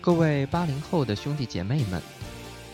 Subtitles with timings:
[0.00, 2.00] 各位八零后的兄弟姐妹们，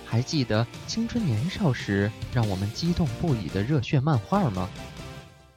[0.04, 4.68] 还记得青春年少时让我们激动不已的热血漫画吗？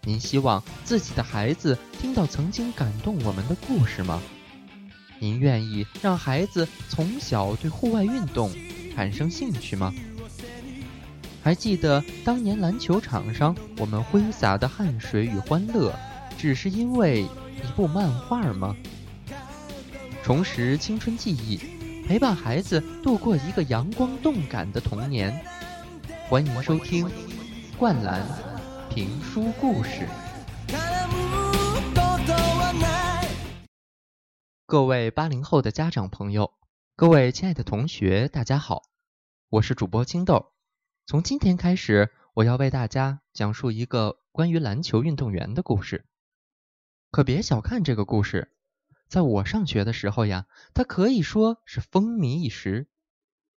[0.02, 4.22] 您希望自己的孩子听到曾经感动我们的故事吗？
[5.20, 8.50] 您愿意让孩子从小对户外运动
[8.96, 9.94] 产生兴趣吗？
[11.44, 15.94] 还记得当年篮球场上我们挥洒的汗水与欢乐，
[16.38, 18.76] 只是因为一部漫画吗？
[20.28, 21.56] 重拾青春记忆，
[22.06, 25.34] 陪伴孩子度过一个阳光动感的童年。
[26.28, 27.08] 欢迎收听
[27.80, 28.22] 《灌篮
[28.90, 30.06] 评书故事》。
[34.66, 36.52] 各位八零后的家长朋友，
[36.98, 38.84] 各位亲爱的同学，大家好，
[39.48, 40.52] 我是主播青豆。
[41.06, 46.04] 从今天开始，我要为大家讲述一个关于篮球运动员的故事。
[47.12, 48.57] 可别小看这个故事，
[49.08, 52.88] 在我上学的时候呀，它可以说是风靡一时，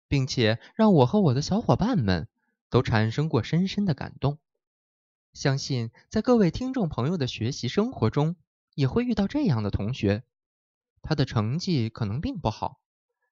[0.07, 2.27] 并且让我和我的小伙伴们
[2.69, 4.37] 都产生过深深的感动。
[5.33, 8.35] 相信在各位听众朋友的学习生活中，
[8.75, 10.23] 也会遇到这样的同学，
[11.01, 12.79] 他的成绩可能并不好，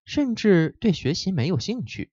[0.05, 2.11] 甚至对学习没有兴趣。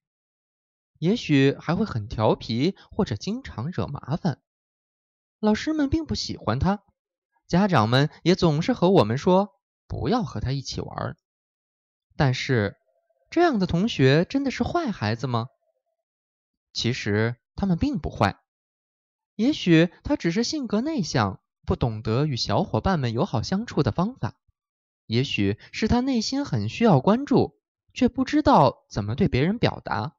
[0.99, 4.39] 也许还会很调皮，或者经常惹麻烦。
[5.39, 6.83] 老师们并不喜欢他，
[7.47, 9.54] 家长们也总是和我们说
[9.87, 11.15] 不要和他一起玩。
[12.15, 12.77] 但是，
[13.29, 15.47] 这样的同学真的是坏孩子吗？
[16.71, 18.39] 其实他们并不坏。
[19.35, 24.35] 也许他只是性格内向，不懂得与小伙伴们友好相处的方法。
[25.05, 27.59] 也许是他内心很需要关注，
[27.93, 30.15] 却不知道怎么对别人表达。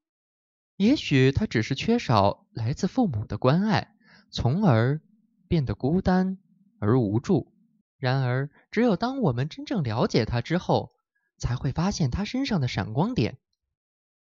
[0.76, 3.94] 也许他只是缺少来自父母的关爱，
[4.30, 5.00] 从而
[5.48, 6.36] 变得孤单
[6.78, 7.55] 而无助。
[7.98, 10.92] 然而，只有当我们真正了解他之后，
[11.38, 13.38] 才会发现他身上的闪光点。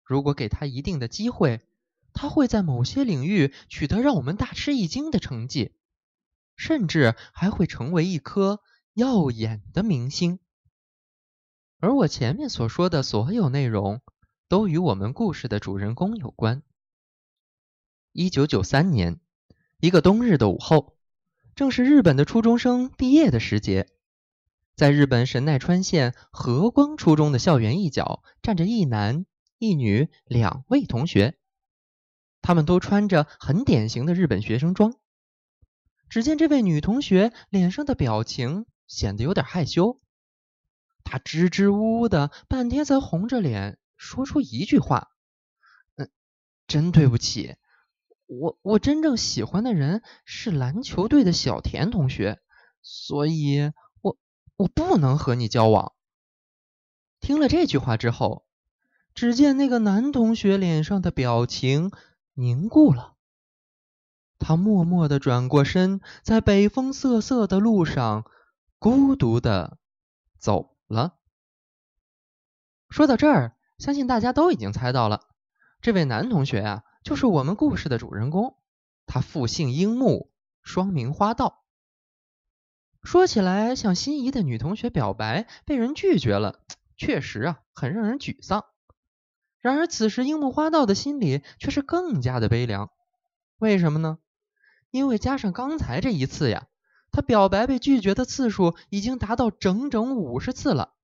[0.04, 1.60] 如果给他一定的机会，
[2.12, 5.74] 他会在某些领域取得让我们大吃一惊的成绩，
[6.56, 8.60] 甚至还会成为一颗
[8.94, 10.38] 耀眼的明星。
[11.78, 14.00] 而我前面所说的所有内容。
[14.50, 16.64] 都与我们故事的主人公有关。
[18.10, 19.20] 一九九三年，
[19.78, 20.96] 一个冬日的午后，
[21.54, 23.88] 正是日本的初中生毕业的时节。
[24.76, 29.26] 在日本神奈川县和光初中的校园一角，站着一男
[29.58, 31.36] 一女两位同学，
[32.40, 34.94] 他们都穿着很典型的日本学生装。
[36.08, 40.00] 只见这位女同学脸上的表情显得有点害羞，
[41.04, 43.78] 她支支吾吾的，半天才红着脸。
[43.96, 45.08] 说出一句话，
[45.96, 46.10] 嗯，
[46.66, 47.56] 真对不起，
[48.30, 52.38] 我我真正喜欢的人是篮球队的小田同学，
[52.80, 54.16] 所以我
[54.56, 55.92] 我不能和你交往。
[57.20, 58.46] 听了这句话之后，
[59.14, 61.90] 只见那个男同学脸上的表情
[62.34, 63.16] 凝固了，
[64.38, 68.24] 他默默的转过身，在北风瑟瑟的路上
[68.78, 69.78] 孤独的
[70.38, 71.16] 走了。
[72.88, 73.56] 说到这儿。
[73.80, 75.26] 相信大家都已经猜到了，
[75.80, 78.56] 这位男同学啊，就是我们故事的主人公。
[79.06, 80.30] 他复姓樱木，
[80.62, 81.64] 双名花道。
[83.02, 86.60] 说起来，向心仪的女同学表白被人拒绝了，
[86.96, 88.66] 确实啊，很让人沮丧。
[89.60, 92.90] 然而此时樱木花道的心里却是更加的悲凉。
[93.58, 94.18] 为什么呢？
[94.90, 96.66] 因为加上刚才这一次呀，
[97.10, 100.94] 他表白被拒绝的次数已经达到整整五十次了。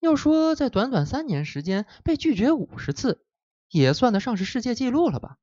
[0.00, 3.24] 要说在短短三年时间被拒绝五十次，
[3.78, 5.36] 也算得上是世界纪录了吧？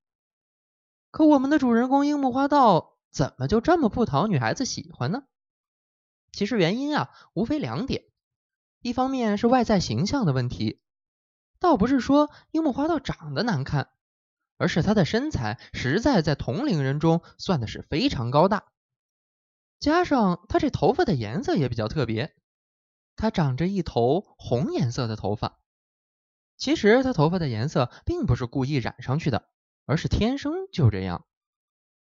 [1.11, 5.23] 可我们的主人公樱木花道怎么就这么不讨女孩子喜欢呢？
[6.31, 8.05] 其实原因啊，无非两点：
[8.79, 10.79] 一方面是外在形象的问题，
[11.59, 13.89] 倒不是说樱木花道长得难看，
[14.55, 18.71] 而是他的身材实在在同龄人中算的是非常高大，
[19.77, 22.33] 加上他这头发的颜色也比较特别。
[23.17, 25.59] 他长着一头红颜色的头发，
[26.61, 29.49] 其实他头发的颜色并不是故意染上去的，
[29.87, 31.25] 而是天生就这样。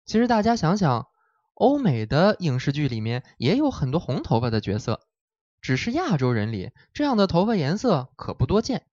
[0.06, 1.08] 其实大家想想，
[1.54, 5.02] 欧美的影视剧里面也有很多红头发的角色，
[5.60, 8.88] 只是亚洲人里这样的头发颜色可不多见。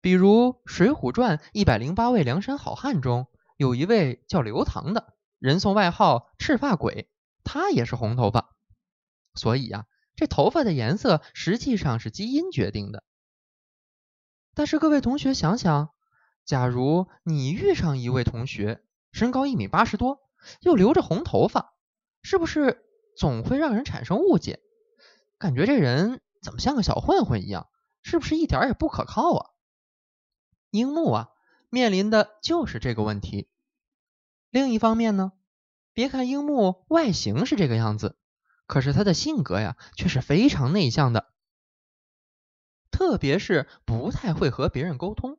[0.00, 3.26] 比如《水浒传》一百零八位梁山好汉中
[3.58, 7.10] 有一位叫刘唐的，人送外号赤发鬼，
[7.44, 8.56] 他也是红头发。
[9.34, 9.84] 所以呀。
[10.16, 13.02] 这头发的颜色实际上是基因决定的，
[14.54, 15.90] 但是各位同学想想，
[16.44, 20.20] 假如你遇上一位同学，身高一米八十多，
[20.60, 21.74] 又留着红头发，
[22.22, 22.84] 是不是
[23.16, 24.60] 总会让人产生误解？
[25.38, 27.68] 感觉这人怎么像个小混混一样，
[28.02, 29.50] 是不是一点也不可靠啊？
[30.70, 31.28] 樱木啊，
[31.70, 33.48] 面临的就是这个问题。
[34.50, 35.32] 另一方面呢，
[35.92, 38.16] 别看樱木外形是这个样子，
[38.66, 41.32] 可是他的性格呀却是非常内向的，
[42.94, 45.36] 特别是不太会和别人沟通。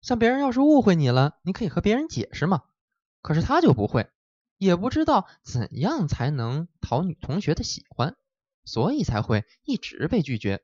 [0.00, 2.62] 像别人要是误会你了，你可以和别人解释嘛。
[3.20, 4.08] 可是他就不会，
[4.56, 8.14] 也不知道怎样才能讨女同学的喜欢，
[8.64, 10.62] 所以才会一直被拒绝。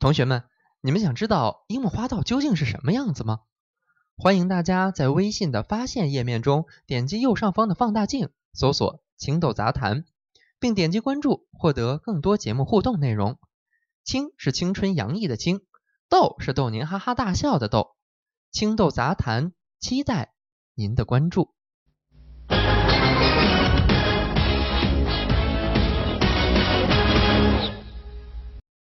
[0.00, 0.42] 同学们，
[0.80, 3.42] 你们想知道樱木花道究竟是什么样子吗？
[4.20, 10.04] 欢迎大家在微信的发现页面中点击右上方的放大镜，搜索“青豆杂谈”，
[10.58, 13.38] 并点击关注，获得更多节目互动内容。
[14.02, 15.60] 青是青春洋溢的青，
[16.08, 17.94] 豆是逗您哈哈大笑的豆。
[18.50, 20.32] 青豆杂谈，期待
[20.74, 21.54] 您的关注。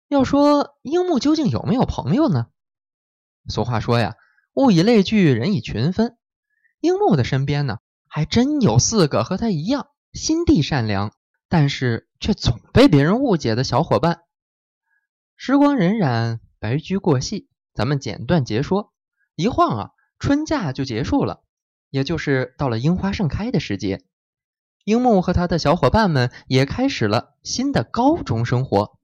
[0.07, 2.47] 要说樱木究竟有没有朋友呢？
[3.49, 4.15] 俗话说呀，
[4.53, 6.17] 物以类聚，人以群分。
[6.79, 11.13] 樱木的身边呢，还真有四个和他一样心地善良，
[11.47, 14.21] 但是却总被别人误解的小伙伴。
[15.35, 18.93] 时光荏苒，白驹过隙，咱们简短截说。
[19.35, 21.43] 一晃啊，春假就结束了，
[21.89, 24.03] 也就是到了樱花盛开的时节。
[24.83, 28.97] 樱木和他的小伙伴们也开始了新的高中生活。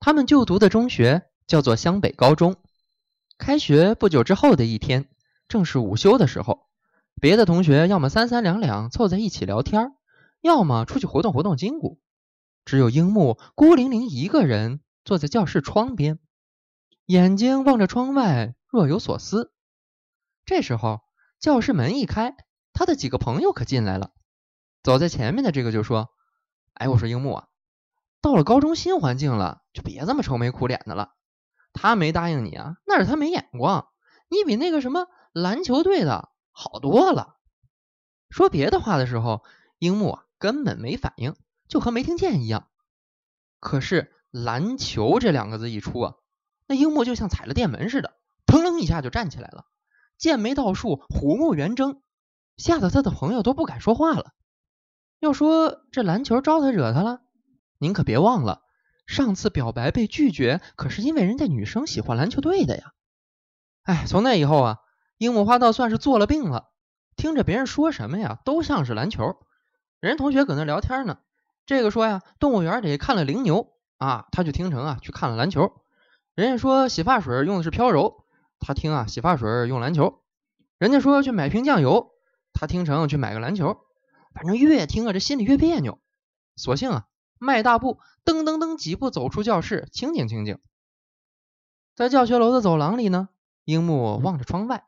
[0.00, 2.56] 他们就读的中学叫做湘北高中。
[3.42, 5.08] 开学不久之后的一天，
[5.48, 6.68] 正是午休的时候，
[7.20, 9.96] 别的同学要么三三两两凑在一起聊天，
[10.40, 12.00] 要么出去活动活动筋骨，
[12.64, 16.20] 只有樱木孤零零一个人坐在教室窗边，
[17.06, 19.52] 眼睛望着窗外，若有所思。
[20.44, 21.00] 这时候，
[21.40, 22.36] 教室门一开，
[22.72, 24.12] 他的几个朋友可进来了。
[24.84, 26.10] 走在前面的这个就说
[26.74, 27.48] ：“哎，我说樱木啊。”
[28.22, 31.14] 到了高中新环境了，就别这么愁眉苦脸的了。
[31.72, 33.88] 他没答应你啊，那是他没眼光。
[34.28, 37.36] 你比那个什么篮球队的好多了。
[38.30, 39.42] 说别的话的时候，
[39.78, 41.34] 樱木啊根本没反应，
[41.68, 42.68] 就和没听见一样。
[43.60, 46.14] 可是篮球这两个字一出啊，
[46.66, 48.14] 那樱木就像踩了电门似的，
[48.46, 49.66] 砰楞一下就站起来了，
[50.18, 52.00] 剑眉倒竖，虎目圆睁，
[52.56, 54.32] 吓得他的朋友都不敢说话了。
[55.20, 57.20] 要说这篮球招他惹他了？
[57.78, 58.61] 您可别忘了，
[59.06, 62.92] 上次表白被拒绝，可是因为人家女生喜欢篮球队的呀。
[63.82, 64.78] 哎，从那以后啊，
[65.18, 66.70] 樱木花道算是做了病了，
[67.16, 69.36] 听着别人说什么呀，都像是篮球。
[70.00, 71.18] 人同学搁那聊天呢，
[71.66, 75.72] 这个说呀，动物园里看了羚牛啊，他就听成啊去看了篮球。
[76.34, 78.24] 人家说洗发水用的是飘柔，
[78.58, 80.22] 他听啊洗发水用篮球。
[80.78, 82.10] 人家说去买瓶酱油，
[82.52, 83.78] 他听成去买个篮球。
[84.32, 85.98] 反正越听啊，这心里越别扭。
[86.56, 87.06] 索性啊。
[87.42, 90.60] 迈大步，噔噔噔几步走出教室，清静清静。
[91.96, 93.30] 在教学楼的走廊里呢，
[93.64, 94.84] 樱木望着窗外。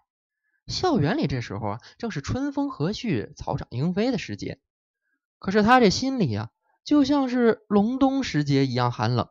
[0.69, 4.61] 校园里这时候啊，正是春风和煦、草长莺飞的时节。
[5.41, 6.51] 可是他这心里啊，
[6.85, 9.29] 就像是隆冬时节一样寒冷。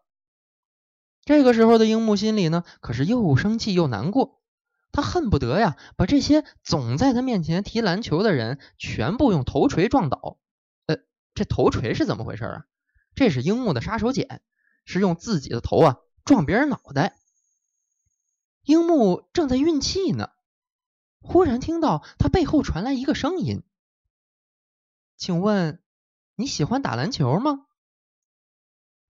[1.24, 4.42] 这个时候的樱木心里呢，可是又生气又难过。
[4.92, 10.38] 他恨不得呀，把这些总在他面前提篮球的人全部用头锤撞倒。
[10.88, 10.98] 呃，
[11.34, 12.66] 这头锤是怎么回事啊？
[13.16, 14.40] 这是樱木的杀手锏，
[14.86, 17.16] 是用自己的头啊撞别人脑袋。
[18.64, 20.30] 樱木正在运气呢，
[21.20, 23.62] 忽然听到他背后传来一个声音
[25.18, 25.82] ：“请问
[26.36, 27.66] 你喜欢打篮球吗？”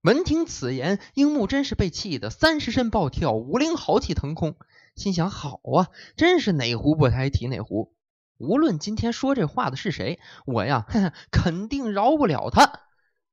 [0.02, 4.56] 闻听此言，樱木真是被气得三十身暴跳，五灵豪气腾空，
[4.96, 7.94] 心想：好啊，真是哪壶不开提哪壶。
[8.36, 10.86] 无论今天说这话的是谁，我呀，
[11.32, 12.83] 肯定饶不了他。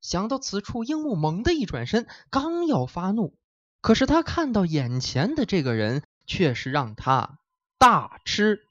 [0.01, 3.37] 想到此处，樱木猛地一转身，刚要发怒，
[3.81, 7.39] 可是他看到眼前的这个人，却是让他
[7.77, 8.65] 大吃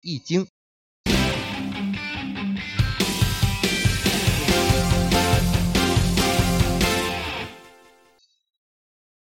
[0.00, 0.48] 一惊。